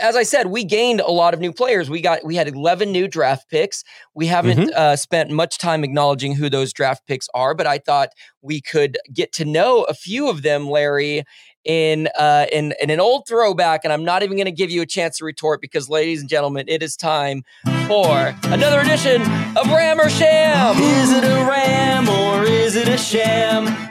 [0.00, 1.90] as I said, we gained a lot of new players.
[1.90, 3.84] We got we had 11 new draft picks.
[4.14, 4.68] We haven't mm-hmm.
[4.76, 8.98] uh, spent much time acknowledging who those draft picks are, but I thought we could
[9.12, 11.24] get to know a few of them, Larry,
[11.64, 13.80] in uh, in in an old throwback.
[13.84, 16.28] And I'm not even going to give you a chance to retort because, ladies and
[16.28, 17.42] gentlemen, it is time
[17.86, 19.22] for another edition
[19.56, 20.76] of Ram or Sham.
[20.76, 23.87] Is it a ram or is it a sham?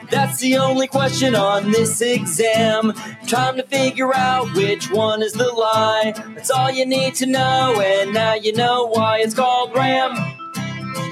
[0.47, 2.93] The only question on this exam.
[3.27, 6.13] Time to figure out which one is the lie.
[6.35, 10.15] That's all you need to know, and now you know why it's called Ram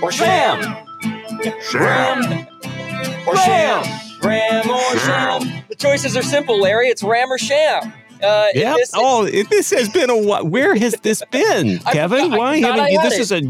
[0.02, 0.61] or Sham.
[1.69, 2.47] Sham.
[3.28, 3.83] Or Sham.
[4.23, 5.63] Ram or Sham.
[5.67, 6.88] The choices are simple, Larry.
[6.88, 7.91] It's Ram or Sham.
[8.23, 8.78] Uh, yeah.
[8.94, 10.45] Oh, this has been a what?
[10.45, 12.31] Where has this been, Kevin?
[12.31, 13.02] I, I, Why haven't you?
[13.02, 13.19] This it.
[13.19, 13.41] is a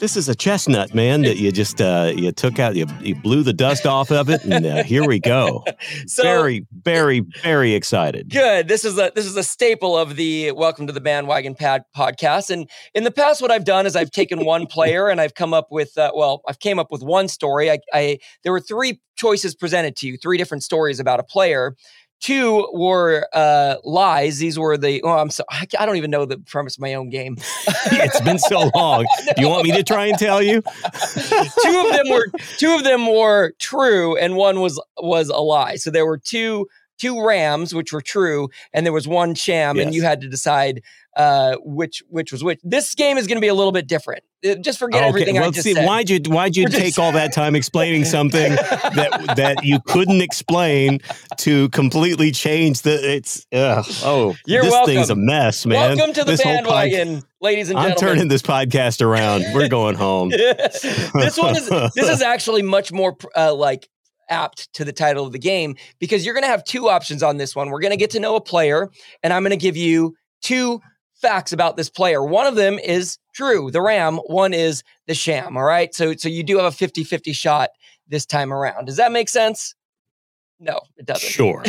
[0.00, 3.42] this is a chestnut, man, that you just uh, you took out, you, you blew
[3.42, 5.62] the dust off of it, and uh, here we go.
[6.06, 8.30] so, very, very, very excited.
[8.30, 8.66] Good.
[8.66, 12.50] This is a this is a staple of the Welcome to the Bandwagon Pad podcast.
[12.50, 15.52] And in the past, what I've done is I've taken one player and I've come
[15.52, 17.70] up with uh, well, I've came up with one story.
[17.70, 21.76] I, I there were three choices presented to you, three different stories about a player.
[22.20, 24.38] Two were uh, lies.
[24.38, 25.02] These were the.
[25.02, 25.42] Oh, I'm so.
[25.50, 27.36] I, I don't even know the premise of my own game.
[27.66, 29.06] it's been so long.
[29.36, 30.60] Do you want me to try and tell you?
[30.62, 32.26] two of them were.
[32.58, 35.76] Two of them were true, and one was was a lie.
[35.76, 36.68] So there were two
[37.00, 39.86] two rams, which were true, and there was one sham, yes.
[39.86, 40.82] and you had to decide
[41.16, 42.60] uh, which which was which.
[42.62, 44.22] This game is going to be a little bit different.
[44.46, 45.08] Uh, just forget okay.
[45.08, 45.86] everything well, I just see, said.
[45.86, 51.00] Why'd you why'd you take all that time explaining something that that you couldn't explain
[51.38, 53.14] to completely change the?
[53.14, 54.94] It's uh, oh, You're this welcome.
[54.94, 55.96] thing's a mess, man.
[55.96, 57.92] Welcome to the this bandwagon, ladies and gentlemen.
[57.92, 59.44] I'm turning this podcast around.
[59.52, 60.28] We're going home.
[60.30, 63.88] this one is this is actually much more uh, like
[64.30, 67.36] apt to the title of the game because you're going to have two options on
[67.36, 67.70] this one.
[67.70, 68.90] We're going to get to know a player,
[69.22, 70.80] and I'm going to give you two
[71.14, 72.24] facts about this player.
[72.24, 74.16] One of them is true, the Ram.
[74.26, 75.56] One is the sham.
[75.56, 75.94] All right.
[75.94, 77.70] So, so you do have a 50 50 shot
[78.08, 78.86] this time around.
[78.86, 79.74] Does that make sense?
[80.58, 81.28] No, it doesn't.
[81.28, 81.64] Sure.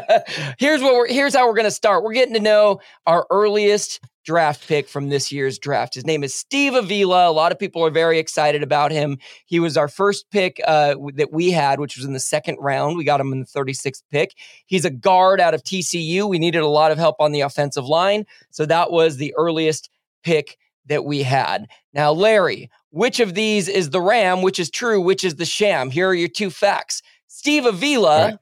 [0.58, 2.04] here's what we're here's how we're gonna start.
[2.04, 5.94] We're getting to know our earliest draft pick from this year's draft.
[5.94, 7.30] His name is Steve Avila.
[7.30, 9.16] A lot of people are very excited about him.
[9.46, 12.98] He was our first pick uh, that we had, which was in the second round.
[12.98, 14.34] We got him in the 36th pick.
[14.66, 16.28] He's a guard out of TCU.
[16.28, 18.26] We needed a lot of help on the offensive line.
[18.50, 19.88] So that was the earliest
[20.22, 21.66] pick that we had.
[21.94, 24.42] Now, Larry, which of these is the Ram?
[24.42, 25.00] Which is true?
[25.00, 25.90] Which is the sham?
[25.90, 27.00] Here are your two facts.
[27.28, 28.38] Steve Avila right.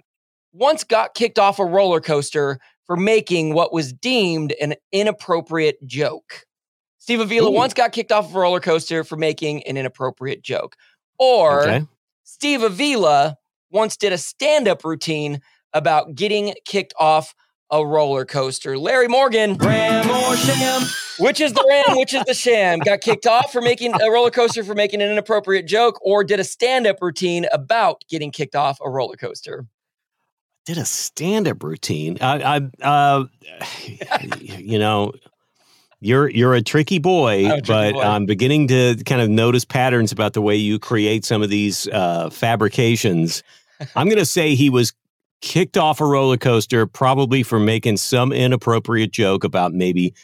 [0.53, 6.47] once got kicked off a roller coaster for making what was deemed an inappropriate joke.
[6.99, 7.55] Steve Avila Ooh.
[7.55, 10.77] once got kicked off of a roller coaster for making an inappropriate joke.
[11.19, 11.87] Or okay.
[12.25, 13.37] Steve Avila
[13.71, 15.41] once did a stand up routine
[15.73, 17.35] about getting kicked off
[17.71, 18.79] a roller coaster.
[18.79, 20.83] Larry Morgan, ram or sham?
[21.19, 21.99] Which is the ram?
[21.99, 22.79] Which is the sham?
[22.81, 26.41] Got kicked off for making a roller coaster for making an inappropriate joke, or did
[26.41, 29.67] a stand up routine about getting kicked off a roller coaster?
[30.67, 32.19] Did a stand-up routine.
[32.21, 33.25] I, I uh,
[34.59, 35.13] you know,
[36.01, 38.03] you're you're a tricky boy, a tricky but boy.
[38.03, 41.89] I'm beginning to kind of notice patterns about the way you create some of these
[41.89, 43.43] uh, fabrications.
[43.95, 44.93] I'm going to say he was
[45.41, 50.15] kicked off a roller coaster, probably for making some inappropriate joke about maybe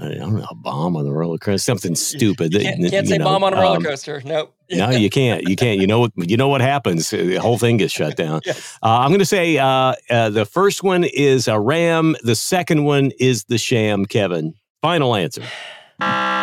[0.00, 2.52] I don't know, a bomb on the roller coaster, something stupid.
[2.54, 4.22] You can't, can't say know, bomb on a roller um, coaster.
[4.24, 4.54] Nope.
[4.70, 5.48] no, you can't.
[5.48, 5.80] You can't.
[5.80, 6.12] You know what?
[6.16, 7.10] You know what happens.
[7.10, 8.40] The whole thing gets shut down.
[8.44, 8.78] yes.
[8.82, 12.16] uh, I'm going to say uh, uh, the first one is a ram.
[12.22, 14.06] The second one is the sham.
[14.06, 15.42] Kevin, final answer.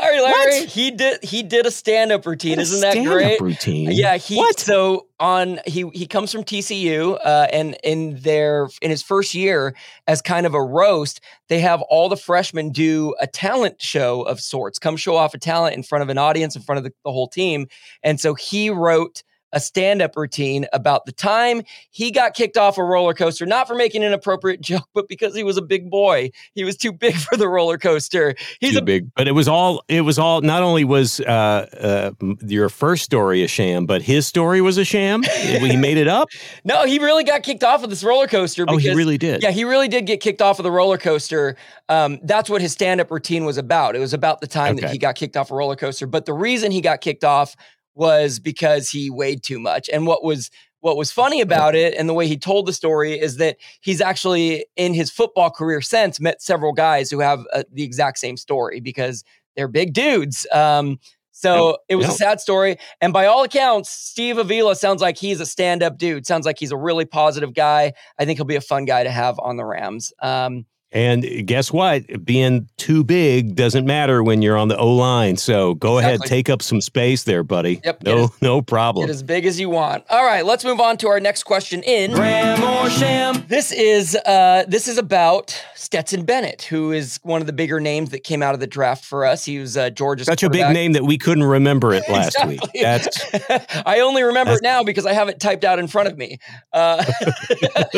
[0.00, 0.60] Sorry, Larry.
[0.60, 0.68] What?
[0.68, 2.58] He did he did a stand-up routine.
[2.58, 3.40] Isn't that great?
[3.40, 3.90] Routine.
[3.92, 4.58] Yeah, he what?
[4.58, 9.74] so on he he comes from TCU uh, and in their in his first year
[10.06, 14.40] as kind of a roast, they have all the freshmen do a talent show of
[14.40, 16.92] sorts, come show off a talent in front of an audience, in front of the,
[17.04, 17.66] the whole team.
[18.02, 19.22] And so he wrote
[19.52, 23.66] a stand up routine about the time he got kicked off a roller coaster, not
[23.66, 26.30] for making an appropriate joke, but because he was a big boy.
[26.54, 28.34] He was too big for the roller coaster.
[28.60, 32.12] He's too a big, but it was all, it was all, not only was uh,
[32.20, 35.22] uh, your first story a sham, but his story was a sham.
[35.22, 36.28] he made it up.
[36.64, 38.66] No, he really got kicked off of this roller coaster.
[38.66, 39.42] Because, oh, he really did.
[39.42, 41.56] Yeah, he really did get kicked off of the roller coaster.
[41.88, 43.96] Um, that's what his stand up routine was about.
[43.96, 44.82] It was about the time okay.
[44.82, 46.06] that he got kicked off a roller coaster.
[46.06, 47.56] But the reason he got kicked off
[47.98, 49.90] was because he weighed too much.
[49.92, 50.50] And what was
[50.80, 54.00] what was funny about it and the way he told the story is that he's
[54.00, 58.36] actually in his football career since met several guys who have uh, the exact same
[58.36, 59.24] story because
[59.56, 60.46] they're big dudes.
[60.52, 61.00] Um,
[61.32, 61.76] so yep.
[61.88, 62.14] it was yep.
[62.14, 62.78] a sad story.
[63.00, 66.26] And by all accounts, Steve Avila sounds like he's a stand up dude.
[66.26, 67.92] Sounds like he's a really positive guy.
[68.18, 70.12] I think he'll be a fun guy to have on the Rams.
[70.22, 72.24] Um, and guess what?
[72.24, 75.36] Being too big doesn't matter when you're on the O line.
[75.36, 76.14] So go exactly.
[76.14, 77.80] ahead, take up some space there, buddy.
[77.84, 78.04] Yep.
[78.04, 79.06] No, no problem.
[79.06, 80.04] Get as big as you want.
[80.08, 81.82] All right, let's move on to our next question.
[81.82, 83.44] In Ram or Sham.
[83.48, 88.10] This is uh, this is about Stetson Bennett, who is one of the bigger names
[88.10, 89.44] that came out of the draft for us.
[89.44, 92.60] He was uh, Georgia's such a big name that we couldn't remember it last week.
[92.80, 93.24] That's
[93.86, 96.38] I only remember it now because I have it typed out in front of me.
[96.72, 97.02] Uh,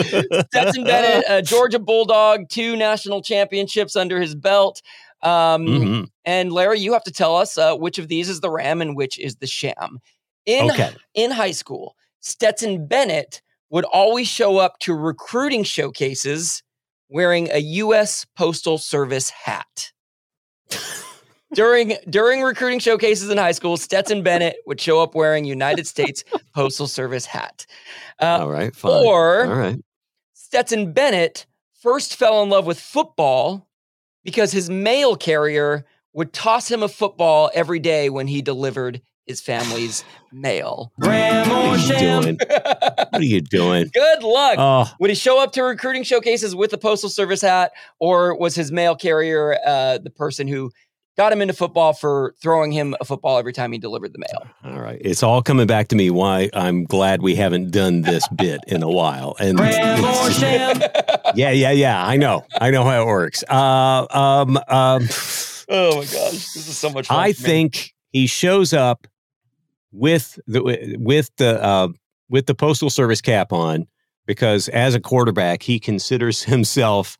[0.48, 4.82] Stetson Bennett, Georgia Bulldog, two national championships under his belt.
[5.22, 6.04] Um, mm-hmm.
[6.24, 8.96] And Larry, you have to tell us uh, which of these is the Ram and
[8.96, 10.00] which is the Sham.
[10.46, 10.90] In okay.
[11.14, 16.62] in high school, Stetson Bennett would always show up to recruiting showcases
[17.08, 18.26] wearing a U.S.
[18.36, 19.92] Postal Service hat.
[21.52, 26.24] during during recruiting showcases in high school, Stetson Bennett would show up wearing United States
[26.54, 27.66] Postal Service hat.
[28.20, 29.06] Uh, All right, fine.
[29.06, 29.78] Or All right.
[30.34, 31.46] Stetson Bennett
[31.80, 33.68] first fell in love with football
[34.22, 39.40] because his mail carrier would toss him a football every day when he delivered his
[39.40, 40.92] family's mail.
[40.96, 42.38] What are you doing?
[42.38, 43.90] what are you doing?
[43.94, 44.56] Good luck.
[44.58, 44.92] Oh.
[44.98, 48.72] Would he show up to recruiting showcases with a postal service hat, or was his
[48.72, 50.72] mail carrier uh, the person who
[51.16, 54.46] got him into football for throwing him a football every time he delivered the mail.
[54.64, 55.00] All right.
[55.00, 58.82] It's all coming back to me why I'm glad we haven't done this bit in
[58.82, 59.36] a while.
[59.38, 60.40] And just,
[61.34, 62.06] yeah, yeah, yeah.
[62.06, 62.46] I know.
[62.60, 63.44] I know how it works.
[63.48, 65.08] Uh, um, um,
[65.68, 66.30] oh my gosh.
[66.30, 67.18] This is so much fun.
[67.18, 69.06] I think he shows up
[69.92, 71.88] with the with the uh,
[72.28, 73.86] with the postal service cap on
[74.26, 77.18] because as a quarterback he considers himself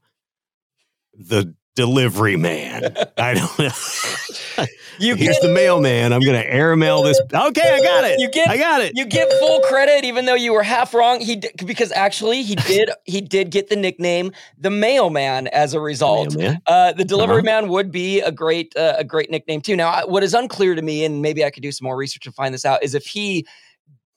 [1.14, 2.94] the delivery man.
[3.18, 4.66] I don't know.
[4.98, 6.12] you Here's get, the mailman.
[6.12, 7.20] I'm going to airmail this.
[7.20, 8.20] Okay, I got it.
[8.20, 8.96] You get, I got it.
[8.96, 11.20] You get full credit, even though you were half wrong.
[11.20, 16.36] He because actually he did he did get the nickname the mailman as a result.
[16.66, 17.42] Uh, the delivery uh-huh.
[17.44, 19.76] man would be a great uh, a great nickname too.
[19.76, 22.32] Now, what is unclear to me, and maybe I could do some more research to
[22.32, 23.46] find this out, is if he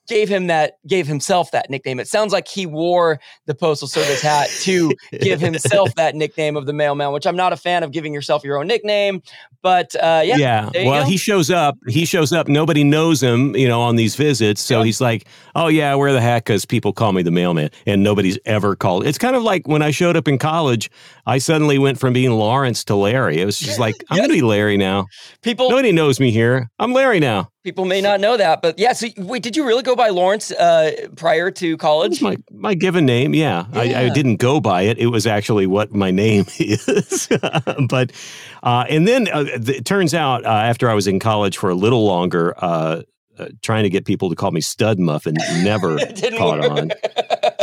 [0.08, 2.00] gave him that gave himself that nickname.
[2.00, 4.92] It sounds like he wore the postal service hat to
[5.22, 8.44] give himself that nickname of the mailman, which I'm not a fan of giving yourself
[8.44, 9.22] your own nickname.
[9.62, 10.70] But uh, yeah, yeah.
[10.86, 11.78] Well, he shows up.
[11.88, 12.48] He shows up.
[12.48, 14.62] Nobody knows him, you know, on these visits.
[14.62, 14.86] So yeah.
[14.86, 18.04] he's like, "Oh yeah, I wear the hat because people call me the mailman," and
[18.04, 19.08] nobody's ever called.
[19.08, 20.90] It's kind of like when I showed up in college.
[21.26, 23.40] I suddenly went from being Lawrence to Larry.
[23.40, 24.28] It was just like I'm yes.
[24.28, 25.06] gonna be Larry now.
[25.42, 26.70] People, nobody knows me here.
[26.80, 27.53] I'm Larry now.
[27.64, 28.92] People may not know that, but yeah.
[28.92, 32.22] So wait, did you really go by Lawrence uh, prior to college?
[32.22, 33.34] my my given name.
[33.34, 33.80] Yeah, yeah.
[33.80, 34.98] I, I, didn't go by it.
[34.98, 37.30] It was actually what my name is.
[37.90, 38.12] but
[38.64, 41.76] uh, and then uh, it turns out uh, after I was in college for a
[41.76, 43.04] little longer, uh,
[43.40, 45.98] uh, trying to get people to call me Stud Muffin never
[46.38, 46.72] caught work.
[46.72, 46.92] on.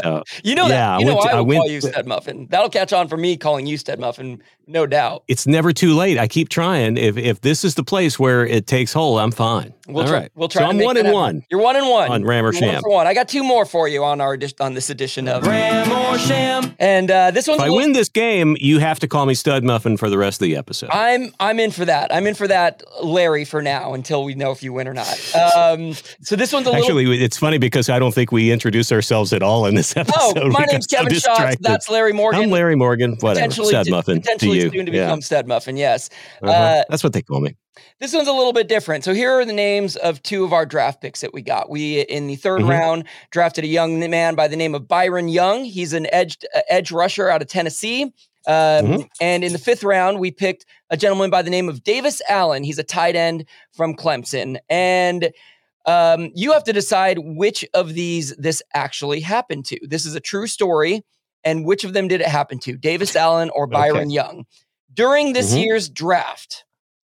[0.05, 1.01] Uh, you know yeah, that.
[1.01, 2.47] You I know I, to, I will call you Stud Muffin.
[2.51, 5.25] That'll catch on for me calling you Stud Muffin, no doubt.
[5.29, 6.19] It's never too late.
[6.19, 6.97] I keep trying.
[6.97, 9.75] If if this is the place where it takes hold, I'm fine.
[9.89, 10.21] We'll All try.
[10.21, 10.33] Right.
[10.35, 10.63] We'll try.
[10.63, 11.43] So I'm one and one.
[11.51, 12.75] You're one and one on Ram or Sham.
[12.75, 13.07] One for one.
[13.07, 16.75] I got two more for you on our on this edition of Ram or Sham.
[16.79, 17.61] And uh, this one's.
[17.61, 20.41] If I win this game, you have to call me Stud Muffin for the rest
[20.41, 20.91] of the episode.
[20.91, 22.15] I'm I'm in for that.
[22.15, 25.35] I'm in for that, Larry, for now until we know if you win or not.
[25.35, 27.07] Um, so this one's a actually.
[27.07, 27.25] Little...
[27.25, 30.39] It's funny because I don't think we introduce ourselves at all in this oh, episode.
[30.39, 31.53] Oh, my name's Kevin Shaw.
[31.61, 32.43] That's Larry Morgan.
[32.43, 33.17] I'm Larry Morgan.
[33.21, 33.53] Whatever.
[33.53, 34.21] Stud Muffin.
[34.21, 34.71] Potentially to you.
[34.71, 35.25] soon to become yeah.
[35.25, 35.77] Stud Muffin.
[35.77, 36.11] Yes.
[36.43, 36.53] Uh-huh.
[36.53, 37.57] Uh, That's what they call me.
[37.99, 39.05] This one's a little bit different.
[39.05, 41.71] So here are the names of two of our draft picks that we got.
[41.71, 42.71] We in the 3rd mm-hmm.
[42.71, 45.65] round drafted a young man by the name of Byron Young.
[45.65, 48.13] He's an edge uh, edge rusher out of Tennessee.
[48.47, 49.03] Um, mm-hmm.
[49.21, 52.65] And in the fifth round, we picked a gentleman by the name of Davis Allen.
[52.65, 54.59] He's a tight end from Clemson.
[54.69, 55.31] And
[55.87, 59.79] um, you have to decide which of these this actually happened to.
[59.83, 61.03] This is a true story.
[61.43, 62.77] And which of them did it happen to?
[62.77, 64.11] Davis Allen or Byron okay.
[64.11, 64.45] Young?
[64.93, 65.63] During this mm-hmm.
[65.63, 66.65] year's draft,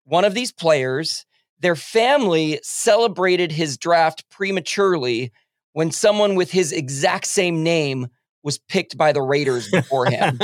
[0.05, 1.25] one of these players,
[1.61, 5.33] their family celebrated his draft prematurely
[5.73, 8.09] when someone with his exact same name
[8.49, 10.41] was picked by the Raiders before him.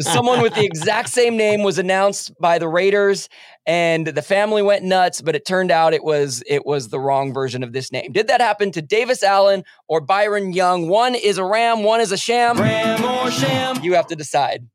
[0.00, 3.28] Someone with the exact same name was announced by the Raiders,
[3.64, 5.22] and the family went nuts.
[5.22, 8.10] But it turned out it was it was the wrong version of this name.
[8.10, 10.88] Did that happen to Davis Allen or Byron Young?
[10.88, 12.58] One is a Ram, one is a Sham.
[12.58, 13.84] Ram or Sham?
[13.84, 14.66] You have to decide.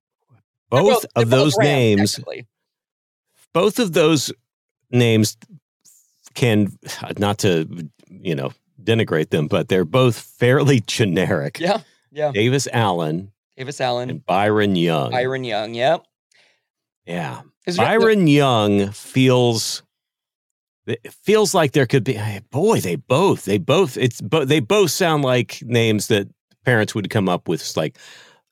[0.70, 2.20] Both, both of those both names.
[3.54, 4.32] Both of those
[4.90, 5.36] names
[6.34, 6.78] can
[7.18, 11.60] not to you know denigrate them, but they're both fairly generic.
[11.60, 11.82] Yeah.
[12.12, 12.32] Yeah.
[12.32, 13.32] Davis Allen.
[13.56, 14.10] Davis Allen.
[14.10, 15.12] And Byron Young.
[15.12, 15.74] Byron Young.
[15.74, 16.06] Yep.
[17.06, 17.42] Yeah.
[17.66, 19.84] Is Byron the- Young feels
[20.88, 22.18] it feels like there could be
[22.50, 26.28] boy they both they both it's but they both sound like names that
[26.64, 27.98] parents would come up with it's like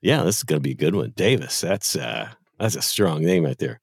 [0.02, 3.24] yeah this is going to be a good one davis that's uh that's a strong
[3.24, 3.80] name right there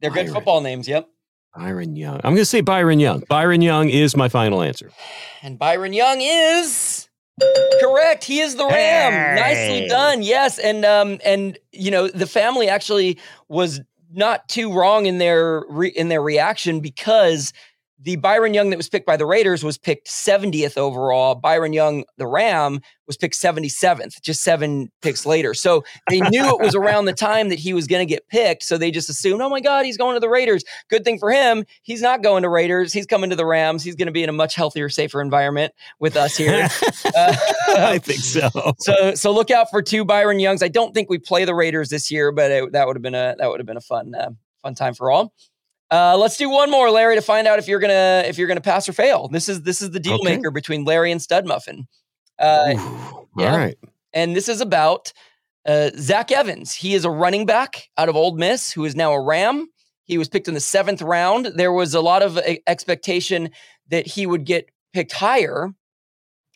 [0.00, 0.26] they're byron.
[0.26, 1.08] good football names yep
[1.54, 4.90] byron young i'm going to say byron young byron young is my final answer
[5.42, 7.08] and byron young is
[7.80, 8.24] Correct.
[8.24, 9.12] He is the Ram.
[9.12, 9.40] Hey.
[9.40, 10.22] Nicely done.
[10.22, 13.80] Yes, and um, and you know the family actually was
[14.12, 17.52] not too wrong in their re- in their reaction because
[18.02, 21.34] the Byron Young that was picked by the Raiders was picked 70th overall.
[21.34, 25.54] Byron Young, the Ram, was picked 77th, just seven picks later.
[25.54, 28.64] So they knew it was around the time that he was going to get picked.
[28.64, 30.64] So they just assumed, oh my God, he's going to the Raiders.
[30.88, 31.64] Good thing for him.
[31.82, 32.92] He's not going to Raiders.
[32.92, 33.82] He's coming to the Rams.
[33.82, 36.68] He's going to be in a much healthier, safer environment with us here.
[37.16, 37.36] uh,
[37.68, 38.50] I think so.
[38.78, 40.62] So so look out for two Byron Youngs.
[40.62, 43.14] I don't think we play the Raiders this year, but it, that would have been
[43.14, 44.30] a that would have been a fun uh,
[44.62, 45.32] fun time for all.
[45.92, 48.62] Uh, let's do one more, Larry, to find out if you're gonna if you're gonna
[48.62, 49.28] pass or fail.
[49.28, 50.36] This is this is the deal okay.
[50.36, 51.86] maker between Larry and Stud Muffin.
[52.38, 52.72] Uh,
[53.36, 53.52] yeah.
[53.52, 53.76] All right,
[54.14, 55.12] and this is about
[55.66, 56.72] uh, Zach Evans.
[56.72, 59.68] He is a running back out of Ole Miss who is now a Ram.
[60.04, 61.46] He was picked in the seventh round.
[61.56, 63.50] There was a lot of expectation
[63.90, 65.74] that he would get picked higher,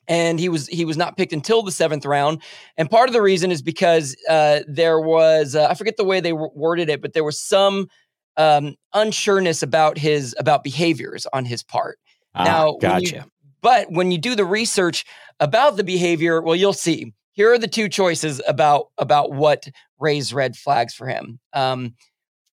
[0.08, 2.40] and he was he was not picked until the seventh round.
[2.78, 6.20] And part of the reason is because uh, there was uh, I forget the way
[6.20, 7.88] they worded it, but there was some
[8.36, 11.98] um, unsureness about his about behaviors on his part.
[12.34, 12.90] Ah, now, gotcha.
[12.90, 13.30] When you,
[13.62, 15.04] but when you do the research
[15.40, 17.12] about the behavior, well, you'll see.
[17.32, 21.38] Here are the two choices about about what raised red flags for him.
[21.52, 21.94] Um,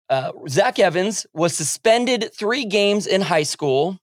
[0.09, 3.99] uh, Zach Evans was suspended three games in high school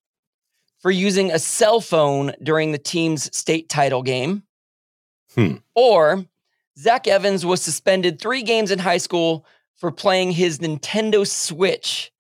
[0.80, 4.44] for using a cell phone during the team's state title game.
[5.36, 5.56] Hmm.
[5.76, 6.26] Or
[6.78, 9.46] Zach Evans was suspended three games in high school
[9.80, 12.12] for playing his Nintendo Switch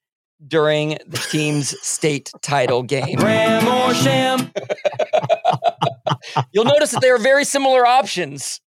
[0.47, 3.19] during the team's state title game.
[3.19, 4.51] Ram or sham?
[6.51, 8.61] You'll notice that they are very similar options.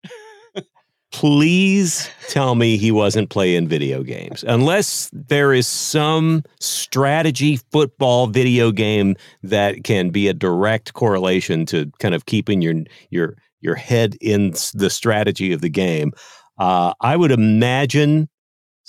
[1.13, 4.45] Please tell me he wasn't playing video games.
[4.47, 11.91] Unless there is some strategy football video game that can be a direct correlation to
[11.99, 12.75] kind of keeping your
[13.11, 16.13] your your head in the strategy of the game.
[16.59, 18.29] Uh, I would imagine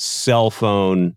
[0.01, 1.15] cell phone,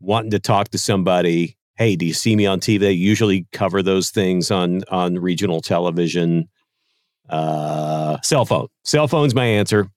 [0.00, 1.56] wanting to talk to somebody.
[1.76, 2.80] Hey, do you see me on TV?
[2.80, 6.48] They usually cover those things on on regional television.
[7.28, 8.68] Uh, cell phone.
[8.84, 9.90] Cell phone's my answer.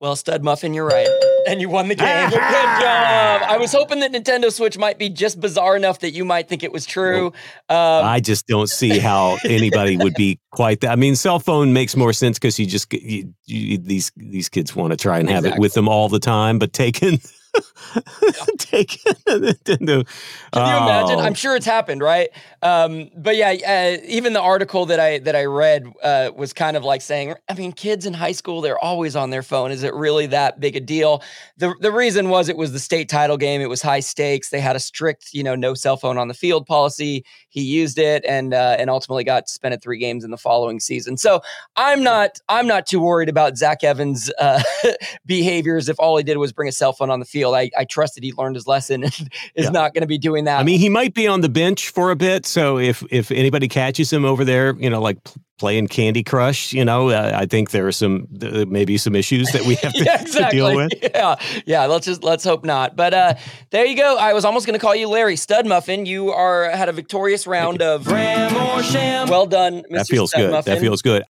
[0.00, 1.08] Well, Stud Muffin, you're right.
[1.46, 2.30] And you won the game.
[2.30, 3.42] Good job.
[3.42, 6.62] I was hoping that Nintendo Switch might be just bizarre enough that you might think
[6.62, 7.28] it was true.
[7.68, 10.90] Um, I just don't see how anybody would be quite that.
[10.90, 14.74] I mean, cell phone makes more sense because you just you, you, these these kids
[14.74, 15.58] want to try and have exactly.
[15.58, 17.20] it with them all the time, but taking
[18.58, 20.06] Take Nintendo.
[20.52, 21.18] Can you imagine?
[21.18, 21.34] I'm oh.
[21.34, 22.28] sure it's happened, right?
[22.62, 26.76] Um, but yeah, uh, even the article that I that I read uh, was kind
[26.76, 29.70] of like saying, I mean, kids in high school they're always on their phone.
[29.72, 31.22] Is it really that big a deal?
[31.56, 33.60] The the reason was it was the state title game.
[33.60, 34.50] It was high stakes.
[34.50, 37.24] They had a strict, you know, no cell phone on the field policy.
[37.48, 41.16] He used it and uh, and ultimately got suspended three games in the following season.
[41.16, 41.40] So
[41.76, 44.62] I'm not I'm not too worried about Zach Evans' uh,
[45.26, 47.54] behaviors if all he did was bring a cell phone on the field field.
[47.54, 49.12] I, I trusted he learned his lesson and
[49.54, 49.70] is yeah.
[49.70, 50.60] not going to be doing that.
[50.60, 52.46] I mean, he might be on the bench for a bit.
[52.46, 55.18] So if if anybody catches him over there, you know, like
[55.58, 59.52] playing Candy Crush, you know, uh, I think there are some uh, maybe some issues
[59.52, 60.58] that we have to, yeah, exactly.
[60.58, 60.92] to, deal with.
[61.14, 61.86] Yeah, yeah.
[61.86, 62.96] Let's just let's hope not.
[62.96, 63.34] But uh,
[63.70, 64.16] there you go.
[64.16, 66.06] I was almost going to call you Larry Stud Muffin.
[66.06, 69.28] You are had a victorious round of Ram or Sham.
[69.28, 69.96] Well done, Mr.
[69.96, 70.50] That feels Stud good.
[70.52, 70.74] Muffin.
[70.74, 71.18] That feels good.